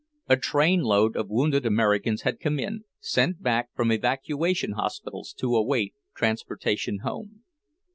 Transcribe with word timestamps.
A 0.27 0.35
train 0.35 0.81
load 0.81 1.15
of 1.15 1.29
wounded 1.29 1.63
Americans 1.63 2.23
had 2.23 2.39
come 2.39 2.57
in, 2.59 2.85
sent 2.99 3.43
back 3.43 3.69
from 3.75 3.91
evacuation 3.91 4.71
hospitals 4.71 5.31
to 5.33 5.55
await 5.55 5.93
transportation 6.15 7.01
home. 7.03 7.43